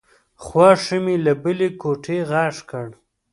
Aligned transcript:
خواښې 0.43 0.97
مې 1.03 1.15
له 1.25 1.33
بلې 1.43 1.69
کوټې 1.81 2.17
غږ 2.29 2.55
کړ. 2.69 2.87